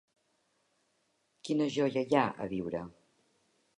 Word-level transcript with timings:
Quina 1.49 1.67
joia 1.75 2.05
hi 2.11 2.19
ha 2.21 2.25
a 2.47 2.51
viure? 2.55 2.83